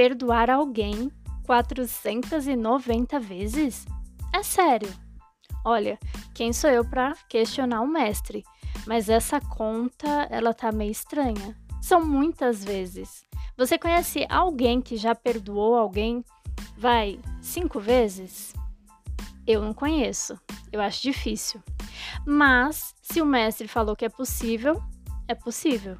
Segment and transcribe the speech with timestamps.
[0.00, 1.12] perdoar alguém
[1.44, 3.84] 490 vezes?
[4.32, 4.88] É sério.
[5.62, 5.98] Olha,
[6.32, 8.42] quem sou eu para questionar o mestre?
[8.86, 11.54] Mas essa conta, ela tá meio estranha.
[11.82, 13.26] São muitas vezes.
[13.58, 16.24] Você conhece alguém que já perdoou alguém,
[16.78, 18.54] vai, cinco vezes?
[19.46, 20.40] Eu não conheço.
[20.72, 21.62] Eu acho difícil.
[22.26, 24.82] Mas, se o mestre falou que é possível,
[25.28, 25.98] é possível.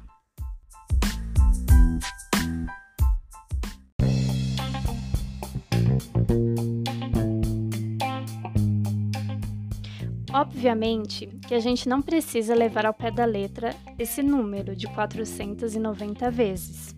[10.33, 16.31] Obviamente que a gente não precisa levar ao pé da letra esse número de 490
[16.31, 16.95] vezes.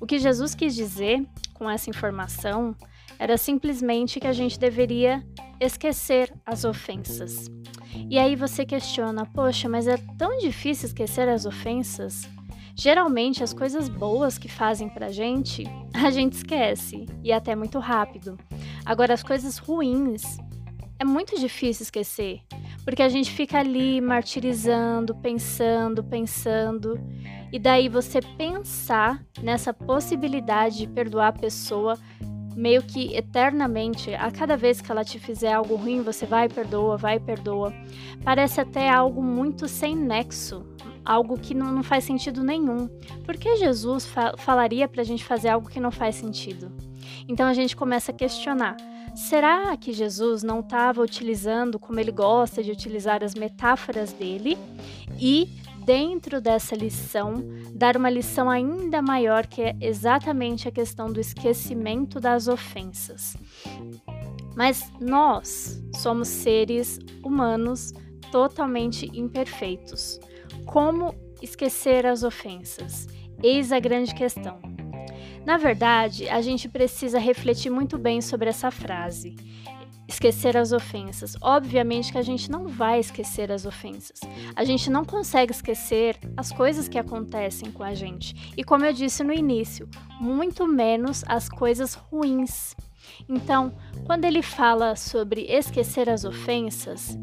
[0.00, 2.74] O que Jesus quis dizer com essa informação
[3.20, 5.24] era simplesmente que a gente deveria
[5.60, 7.48] esquecer as ofensas.
[8.10, 12.28] E aí você questiona: poxa, mas é tão difícil esquecer as ofensas?
[12.74, 15.64] Geralmente, as coisas boas que fazem pra gente,
[15.94, 18.36] a gente esquece, e até muito rápido.
[18.84, 20.38] Agora, as coisas ruins,
[20.98, 22.40] é muito difícil esquecer,
[22.84, 27.00] porque a gente fica ali martirizando, pensando, pensando,
[27.52, 31.98] e daí você pensar nessa possibilidade de perdoar a pessoa
[32.56, 36.48] meio que eternamente, a cada vez que ela te fizer algo ruim, você vai e
[36.48, 37.72] perdoa, vai e perdoa.
[38.24, 40.66] Parece até algo muito sem nexo,
[41.04, 42.88] algo que não, não faz sentido nenhum.
[43.24, 46.72] Por que Jesus fa falaria para a gente fazer algo que não faz sentido?
[47.28, 48.76] Então a gente começa a questionar.
[49.14, 54.56] Será que Jesus não estava utilizando como ele gosta de utilizar as metáforas dele
[55.20, 55.48] e
[55.84, 57.34] dentro dessa lição,
[57.74, 63.36] dar uma lição ainda maior, que é exatamente a questão do esquecimento das ofensas.
[64.56, 67.92] Mas nós somos seres humanos
[68.30, 70.20] totalmente imperfeitos.
[70.66, 73.06] Como esquecer as ofensas?
[73.42, 74.71] Eis a grande questão.
[75.44, 79.36] Na verdade, a gente precisa refletir muito bem sobre essa frase
[80.12, 81.36] esquecer as ofensas.
[81.40, 84.20] Obviamente que a gente não vai esquecer as ofensas.
[84.54, 88.52] A gente não consegue esquecer as coisas que acontecem com a gente.
[88.56, 89.88] E como eu disse no início,
[90.20, 92.74] muito menos as coisas ruins.
[93.28, 93.72] Então,
[94.04, 97.18] quando ele fala sobre esquecer as ofensas,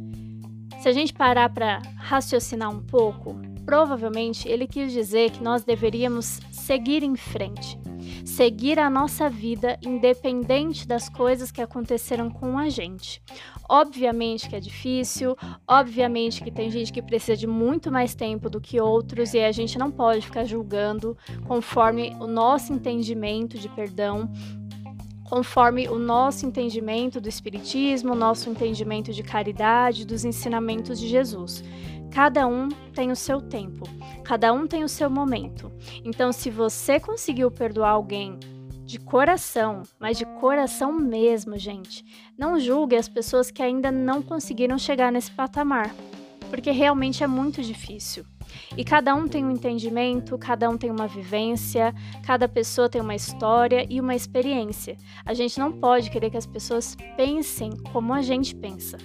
[0.82, 6.40] se a gente parar para raciocinar um pouco, provavelmente ele quis dizer que nós deveríamos
[6.52, 7.78] seguir em frente
[8.26, 13.22] seguir a nossa vida independente das coisas que aconteceram com a gente.
[13.68, 15.36] Obviamente que é difícil,
[15.68, 19.52] obviamente que tem gente que precisa de muito mais tempo do que outros e a
[19.52, 21.18] gente não pode ficar julgando
[21.48, 24.32] conforme o nosso entendimento de perdão,
[25.30, 31.64] conforme o nosso entendimento do Espiritismo, o nosso entendimento de caridade, dos ensinamentos de Jesus.
[32.12, 33.86] Cada um tem o seu tempo,
[34.24, 35.72] cada um tem o seu momento.
[36.04, 38.40] Então, se você conseguiu perdoar alguém
[38.84, 42.04] de coração, mas de coração mesmo, gente,
[42.36, 45.94] não julgue as pessoas que ainda não conseguiram chegar nesse patamar,
[46.50, 48.26] porque realmente é muito difícil.
[48.78, 51.94] E cada um tem um entendimento, cada um tem uma vivência,
[52.26, 54.98] cada pessoa tem uma história e uma experiência.
[55.26, 58.98] A gente não pode querer que as pessoas pensem como a gente pensa.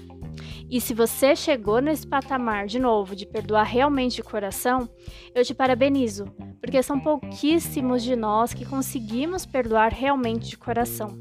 [0.70, 4.88] E se você chegou nesse patamar de novo de perdoar realmente de coração,
[5.34, 6.26] eu te parabenizo,
[6.60, 11.16] porque são pouquíssimos de nós que conseguimos perdoar realmente de coração.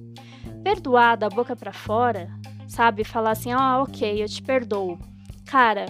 [0.64, 2.30] Perdoar da boca para fora,
[2.68, 4.98] sabe, falar assim: "Ah, OK, eu te perdoo".
[5.46, 5.86] Cara,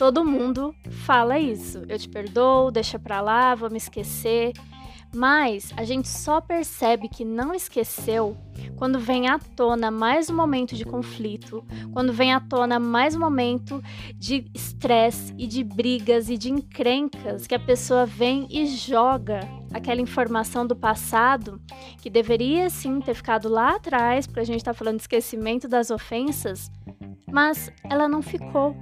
[0.00, 0.74] todo mundo
[1.04, 1.84] fala isso.
[1.86, 4.54] Eu te perdoo, deixa pra lá, vou me esquecer.
[5.14, 8.34] Mas a gente só percebe que não esqueceu
[8.76, 11.62] quando vem à tona mais um momento de conflito,
[11.92, 13.82] quando vem à tona mais um momento
[14.16, 19.40] de estresse e de brigas e de encrencas que a pessoa vem e joga
[19.70, 21.60] aquela informação do passado
[22.00, 25.90] que deveria sim ter ficado lá atrás, porque a gente está falando de esquecimento das
[25.90, 26.70] ofensas,
[27.30, 28.74] mas ela não ficou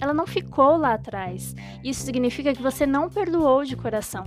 [0.00, 1.54] ela não ficou lá atrás.
[1.82, 4.24] Isso significa que você não perdoou de coração.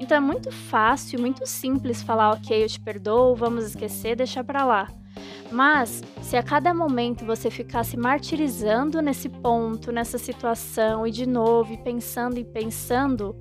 [0.00, 4.64] Então é muito fácil, muito simples falar, ok, eu te perdoo, vamos esquecer, deixar para
[4.64, 4.88] lá.
[5.50, 11.26] Mas se a cada momento você ficar se martirizando nesse ponto, nessa situação e de
[11.26, 13.34] novo e pensando e pensando,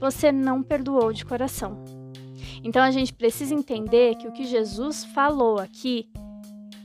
[0.00, 1.84] você não perdoou de coração.
[2.62, 6.08] Então a gente precisa entender que o que Jesus falou aqui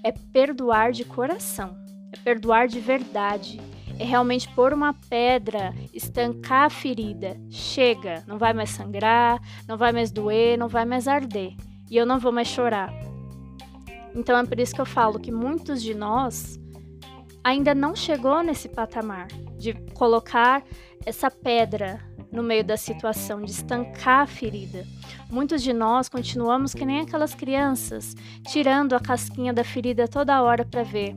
[0.04, 1.78] é perdoar de coração,
[2.12, 3.60] é perdoar de verdade,
[4.00, 7.40] é realmente pôr uma pedra, estancar a ferida.
[7.50, 11.56] Chega, não vai mais sangrar, não vai mais doer, não vai mais arder.
[11.90, 12.94] E eu não vou mais chorar.
[14.16, 16.60] Então é por isso que eu falo que muitos de nós
[17.44, 20.63] ainda não chegou nesse patamar de colocar
[21.06, 22.00] essa pedra
[22.31, 24.86] no meio da situação, de estancar a ferida.
[25.30, 28.16] Muitos de nós continuamos que nem aquelas crianças,
[28.48, 31.16] tirando a casquinha da ferida toda hora para ver.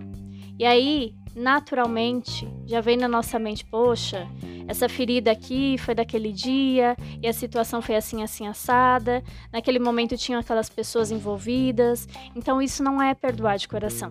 [0.58, 4.26] E aí, naturalmente, já vem na nossa mente, poxa,
[4.66, 9.22] essa ferida aqui foi daquele dia e a situação foi assim, assim, assada.
[9.52, 12.08] Naquele momento tinham aquelas pessoas envolvidas.
[12.34, 14.10] Então, isso não é perdoar de coração.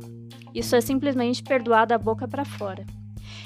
[0.54, 2.86] Isso é simplesmente perdoar da boca para fora.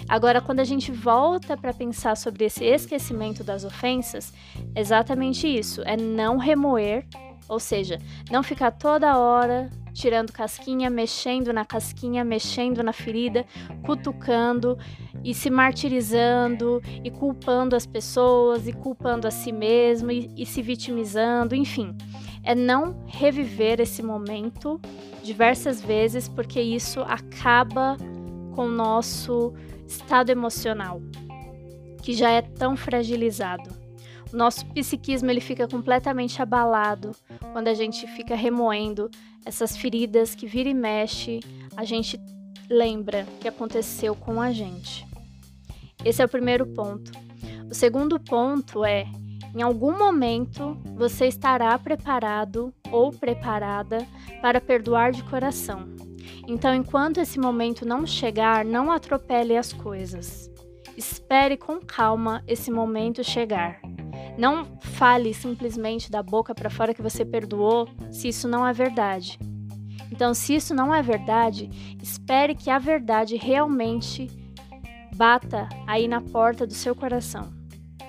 [0.07, 4.33] Agora, quando a gente volta para pensar sobre esse esquecimento das ofensas,
[4.75, 7.05] é exatamente isso: é não remoer,
[7.47, 7.97] ou seja,
[8.29, 13.45] não ficar toda hora tirando casquinha, mexendo na casquinha, mexendo na ferida,
[13.83, 14.77] cutucando
[15.25, 20.61] e se martirizando e culpando as pessoas e culpando a si mesmo e, e se
[20.61, 21.93] vitimizando, enfim.
[22.43, 24.79] É não reviver esse momento
[25.21, 27.97] diversas vezes, porque isso acaba
[28.55, 29.53] com o nosso
[29.85, 31.01] estado emocional,
[32.01, 33.69] que já é tão fragilizado.
[34.31, 37.11] O nosso psiquismo ele fica completamente abalado
[37.51, 39.09] quando a gente fica remoendo
[39.45, 41.39] essas feridas que vira e mexe,
[41.75, 42.19] a gente
[42.69, 45.05] lembra que aconteceu com a gente.
[46.03, 47.11] Esse é o primeiro ponto.
[47.69, 49.05] O segundo ponto é:
[49.55, 54.05] em algum momento você estará preparado ou preparada
[54.41, 55.87] para perdoar de coração.
[56.47, 60.49] Então, enquanto esse momento não chegar, não atropele as coisas.
[60.97, 63.79] Espere com calma esse momento chegar.
[64.39, 69.37] Não fale simplesmente da boca para fora que você perdoou se isso não é verdade.
[70.09, 71.69] Então, se isso não é verdade,
[72.01, 74.31] espere que a verdade realmente
[75.13, 77.51] bata aí na porta do seu coração,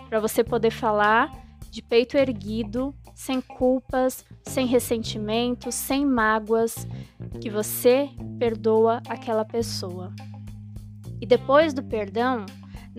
[0.09, 1.33] para você poder falar
[1.69, 6.87] de peito erguido, sem culpas, sem ressentimentos, sem mágoas,
[7.41, 10.13] que você perdoa aquela pessoa.
[11.21, 12.47] E depois do perdão,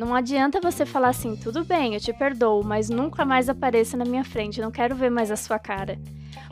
[0.01, 4.03] não adianta você falar assim, tudo bem, eu te perdoo, mas nunca mais apareça na
[4.03, 5.99] minha frente, não quero ver mais a sua cara.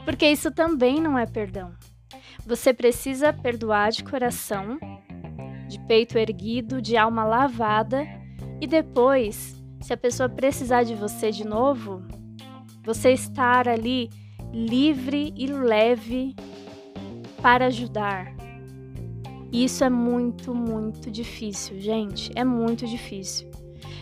[0.05, 1.71] Porque isso também não é perdão.
[2.45, 4.77] Você precisa perdoar de coração,
[5.67, 8.07] de peito erguido, de alma lavada,
[8.61, 12.03] e depois, se a pessoa precisar de você de novo,
[12.83, 14.11] você estar ali
[14.53, 16.35] livre e leve
[17.41, 18.38] para ajudar.
[19.51, 22.31] Isso é muito, muito difícil, gente.
[22.35, 23.49] É muito difícil.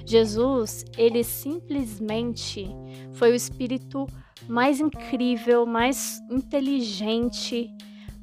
[0.05, 2.67] Jesus, ele simplesmente
[3.13, 4.07] foi o espírito
[4.47, 7.69] mais incrível, mais inteligente,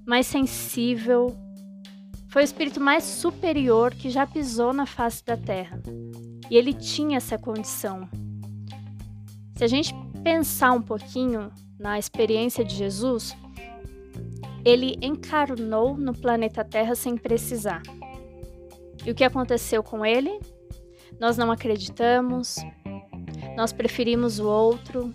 [0.07, 1.35] mais sensível.
[2.29, 5.81] Foi o espírito mais superior que já pisou na face da terra.
[6.51, 8.09] E ele tinha essa condição.
[9.57, 13.37] Se a gente pensar um pouquinho na experiência de Jesus,
[14.65, 17.83] ele encarnou no planeta Terra sem precisar.
[19.05, 20.41] E o que aconteceu com ele?
[21.21, 22.57] Nós não acreditamos,
[23.57, 25.13] nós preferimos o outro,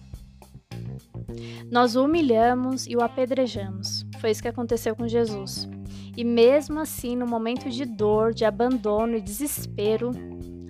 [1.72, 4.06] nós o humilhamos e o apedrejamos.
[4.20, 5.68] Foi isso que aconteceu com Jesus.
[6.16, 10.12] E mesmo assim, no momento de dor, de abandono e desespero,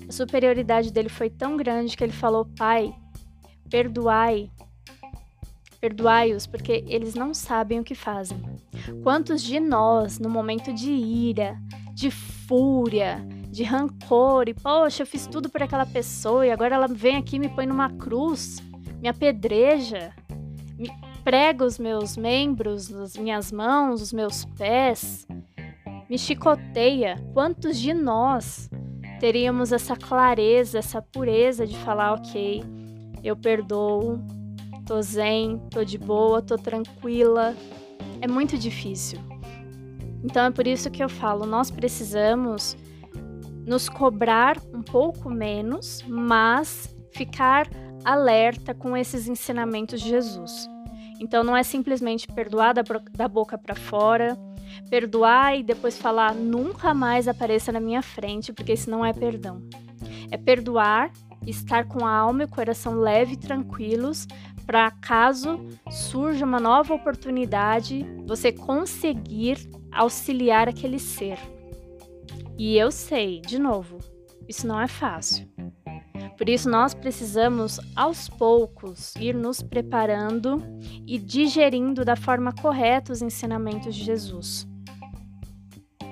[0.07, 2.93] a superioridade dele foi tão grande que ele falou: Pai,
[3.69, 4.49] perdoai.
[5.79, 8.37] Perdoai-os, porque eles não sabem o que fazem.
[9.03, 11.57] Quantos de nós, no momento de ira,
[11.93, 16.87] de fúria, de rancor, e poxa, eu fiz tudo por aquela pessoa e agora ela
[16.87, 18.57] vem aqui e me põe numa cruz,
[19.01, 20.13] me apedreja,
[20.77, 20.89] me
[21.23, 25.27] prega os meus membros, as minhas mãos, os meus pés,
[26.09, 27.15] me chicoteia.
[27.33, 28.69] Quantos de nós
[29.19, 32.63] teríamos essa clareza, essa pureza de falar, ok,
[33.23, 34.19] eu perdoo,
[34.85, 37.55] tô zen, tô de boa, tô tranquila.
[38.21, 39.19] É muito difícil.
[40.23, 42.75] Então é por isso que eu falo, nós precisamos
[43.65, 47.67] nos cobrar um pouco menos, mas ficar
[48.03, 50.67] alerta com esses ensinamentos de Jesus.
[51.19, 52.81] Então não é simplesmente perdoar da,
[53.13, 54.37] da boca para fora,
[54.89, 59.61] perdoar e depois falar nunca mais apareça na minha frente, porque isso não é perdão.
[60.31, 61.11] É perdoar
[61.45, 64.27] estar com a alma e o coração leve e tranquilos
[64.65, 69.57] para caso surja uma nova oportunidade, você conseguir
[69.91, 71.39] auxiliar aquele ser.
[72.55, 73.97] E eu sei, de novo,
[74.47, 75.47] isso não é fácil.
[76.37, 80.63] Por isso, nós precisamos, aos poucos, ir nos preparando
[81.05, 84.67] e digerindo da forma correta os ensinamentos de Jesus.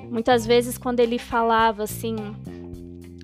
[0.09, 2.15] Muitas vezes, quando ele falava assim,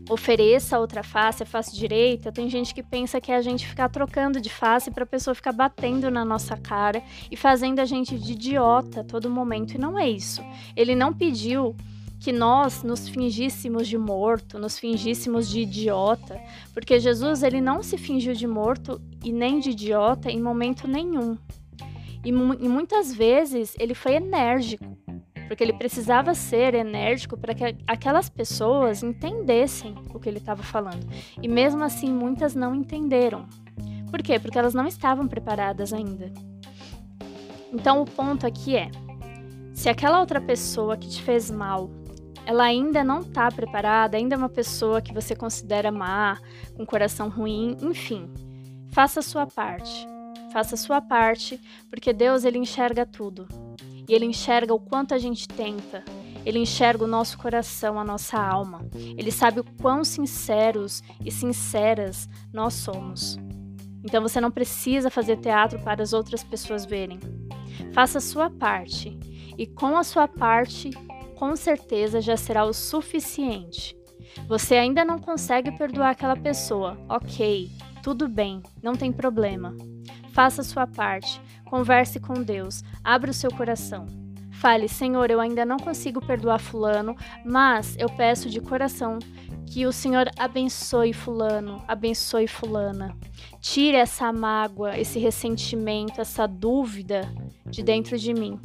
[0.10, 3.90] ofereça outra face, a face direita, tem gente que pensa que é a gente ficar
[3.90, 8.18] trocando de face para a pessoa ficar batendo na nossa cara e fazendo a gente
[8.18, 9.76] de idiota a todo momento.
[9.76, 10.44] E não é isso.
[10.76, 11.76] Ele não pediu
[12.20, 16.40] que nós nos fingíssemos de morto, nos fingíssemos de idiota,
[16.74, 21.38] porque Jesus ele não se fingiu de morto e nem de idiota em momento nenhum.
[22.24, 24.98] E, e muitas vezes ele foi enérgico,
[25.54, 31.08] porque ele precisava ser enérgico para que aquelas pessoas entendessem o que ele estava falando.
[31.40, 33.46] E mesmo assim, muitas não entenderam.
[34.10, 34.40] Por quê?
[34.40, 36.34] Porque elas não estavam preparadas ainda.
[37.72, 38.90] Então, o ponto aqui é:
[39.76, 41.88] se aquela outra pessoa que te fez mal,
[42.48, 46.40] ela ainda não está preparada, ainda é uma pessoa que você considera má,
[46.76, 48.28] com coração ruim, enfim,
[48.92, 50.08] faça a sua parte.
[50.52, 53.48] Faça a sua parte, porque Deus ele enxerga tudo.
[54.08, 56.04] E ele enxerga o quanto a gente tenta.
[56.46, 58.86] Ele enxerga o nosso coração, a nossa alma.
[58.94, 63.38] Ele sabe o quão sinceros e sinceras nós somos.
[64.04, 67.20] Então você não precisa fazer teatro para as outras pessoas verem.
[67.94, 69.18] Faça a sua parte.
[69.58, 70.90] E com a sua parte,
[71.36, 73.96] com certeza já será o suficiente.
[74.48, 76.98] Você ainda não consegue perdoar aquela pessoa.
[77.08, 77.70] Ok,
[78.02, 79.76] tudo bem, não tem problema.
[80.32, 84.06] Faça a sua parte, converse com Deus, abra o seu coração.
[84.52, 89.20] Fale, Senhor, eu ainda não consigo perdoar Fulano, mas eu peço de coração
[89.66, 93.18] que o Senhor abençoe Fulano, abençoe Fulana.
[93.60, 97.22] Tire essa mágoa, esse ressentimento, essa dúvida
[97.66, 98.60] de dentro de mim.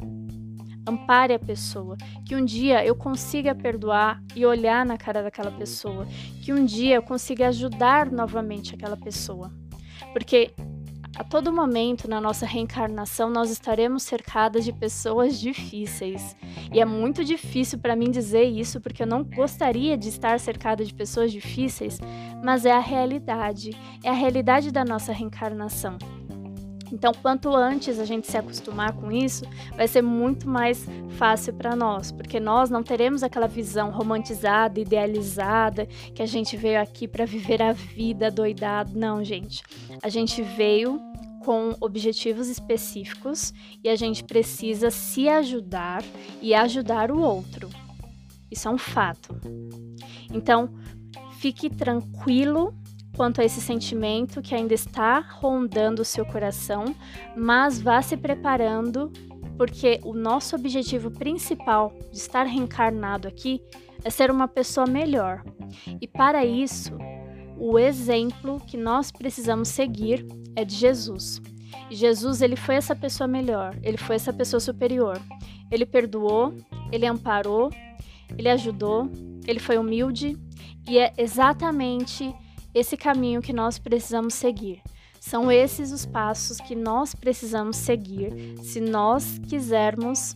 [0.87, 6.07] Ampare a pessoa, que um dia eu consiga perdoar e olhar na cara daquela pessoa,
[6.43, 9.51] que um dia eu consiga ajudar novamente aquela pessoa.
[10.13, 10.51] Porque
[11.19, 16.33] a todo momento na nossa reencarnação nós estaremos cercadas de pessoas difíceis.
[16.73, 20.85] E é muito difícil para mim dizer isso porque eu não gostaria de estar cercada
[20.85, 21.99] de pessoas difíceis,
[22.41, 23.71] mas é a realidade,
[24.01, 25.97] é a realidade da nossa reencarnação.
[26.91, 29.45] Então, quanto antes a gente se acostumar com isso,
[29.75, 35.85] vai ser muito mais fácil para nós, porque nós não teremos aquela visão romantizada, idealizada,
[36.15, 38.97] que a gente veio aqui para viver a vida doidado.
[38.97, 39.61] Não, gente.
[40.01, 41.08] A gente veio
[41.49, 46.03] com objetivos específicos e a gente precisa se ajudar
[46.43, 47.67] e ajudar o outro.
[48.51, 49.35] Isso é um fato.
[50.31, 50.69] Então,
[51.39, 52.71] fique tranquilo
[53.17, 56.95] quanto a esse sentimento que ainda está rondando o seu coração,
[57.35, 59.11] mas vá se preparando,
[59.57, 63.59] porque o nosso objetivo principal de estar reencarnado aqui
[64.03, 65.43] é ser uma pessoa melhor.
[65.99, 66.95] E para isso,
[67.59, 70.25] o exemplo que nós precisamos seguir
[70.55, 71.41] é de Jesus.
[71.91, 75.19] Jesus, ele foi essa pessoa melhor, ele foi essa pessoa superior.
[75.71, 76.55] Ele perdoou,
[76.91, 77.69] ele amparou,
[78.37, 79.09] ele ajudou,
[79.45, 80.37] ele foi humilde
[80.87, 82.33] e é exatamente
[82.73, 84.81] esse caminho que nós precisamos seguir.
[85.19, 90.35] São esses os passos que nós precisamos seguir se nós quisermos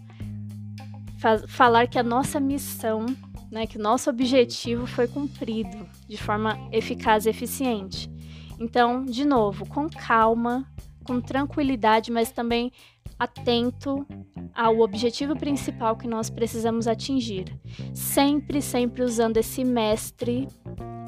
[1.48, 3.06] falar que a nossa missão
[3.53, 8.12] né, que o nosso objetivo foi cumprido de forma eficaz e eficiente.
[8.60, 10.67] Então, de novo, com calma,
[11.03, 12.72] com tranquilidade, mas também
[13.19, 14.07] atento
[14.55, 17.55] ao objetivo principal que nós precisamos atingir.
[17.93, 20.48] Sempre, sempre usando esse mestre,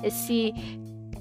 [0.04, 0.54] esse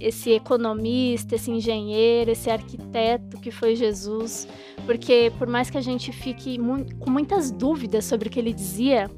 [0.01, 4.47] esse economista, esse engenheiro, esse arquiteto que foi Jesus,
[4.85, 8.53] porque por mais que a gente fique mu com muitas dúvidas sobre o que ele
[8.53, 9.09] dizia,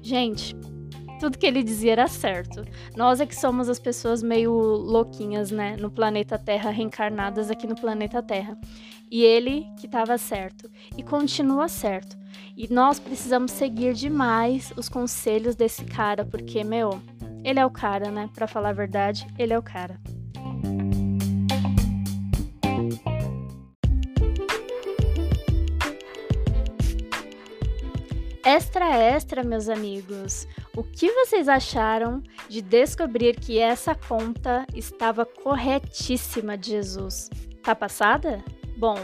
[0.00, 0.54] gente,
[1.16, 2.64] tudo que ele dizia era certo.
[2.96, 7.74] Nós é que somos as pessoas meio louquinhas, né, no planeta Terra, reencarnadas aqui no
[7.74, 8.58] planeta Terra.
[9.10, 12.16] E ele que estava certo e continua certo.
[12.56, 17.00] E nós precisamos seguir demais os conselhos desse cara, porque, meu,
[17.44, 18.28] ele é o cara, né?
[18.34, 20.00] Para falar a verdade, ele é o cara.
[28.44, 30.46] Extra, extra, meus amigos!
[30.76, 37.30] O que vocês acharam de descobrir que essa conta estava corretíssima de Jesus?
[37.62, 38.44] Tá passada?
[38.76, 38.98] Bom,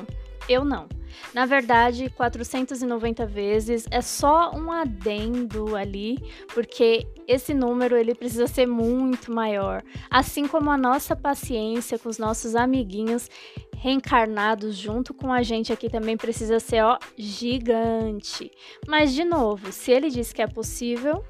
[0.47, 0.87] eu não.
[1.33, 6.19] Na verdade, 490 vezes é só um adendo ali,
[6.53, 12.19] porque esse número ele precisa ser muito maior, assim como a nossa paciência com os
[12.19, 13.31] nossos amiguinhos
[13.77, 18.51] reencarnados junto com a gente aqui também precisa ser ó gigante.
[18.87, 21.25] Mas de novo, se ele diz que é possível,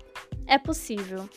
[0.47, 1.29] é possível.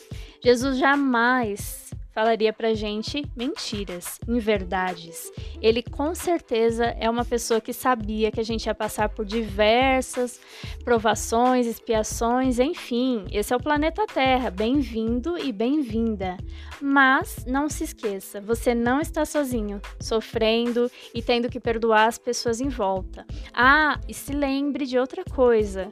[0.42, 1.86] Jesus jamais
[2.16, 5.30] falaria pra gente mentiras, inverdades.
[5.60, 10.40] Ele com certeza é uma pessoa que sabia que a gente ia passar por diversas
[10.82, 14.50] provações, expiações, enfim, esse é o planeta Terra.
[14.50, 16.38] Bem-vindo e bem-vinda.
[16.80, 22.62] Mas não se esqueça, você não está sozinho, sofrendo e tendo que perdoar as pessoas
[22.62, 23.26] em volta.
[23.52, 25.86] Ah, e se lembre de outra coisa.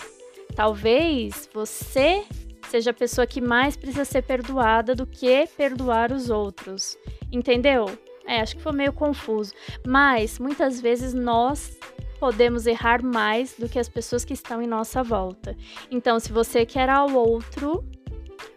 [0.56, 2.24] Talvez você
[2.66, 6.96] seja a pessoa que mais precisa ser perdoada do que perdoar os outros.
[7.32, 7.86] Entendeu?
[8.26, 9.52] É, acho que foi meio confuso.
[9.86, 11.78] Mas muitas vezes nós
[12.18, 15.56] podemos errar mais do que as pessoas que estão em nossa volta.
[15.90, 17.84] Então, se você quer ao outro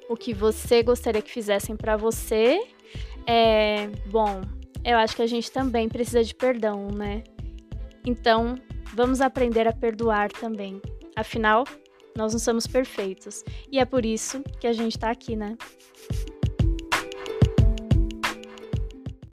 [0.10, 2.66] o que você gostaria que fizessem para você,
[3.26, 4.42] é bom.
[4.86, 7.24] Eu acho que a gente também precisa de perdão, né?
[8.06, 8.56] Então,
[8.94, 10.82] vamos aprender a perdoar também.
[11.14, 11.66] Afinal,
[12.18, 13.44] nós não somos perfeitos.
[13.72, 15.56] E é por isso que a gente está aqui, né?